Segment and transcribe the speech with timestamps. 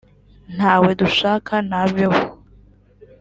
[0.55, 2.21] ntawe dushaka naveho’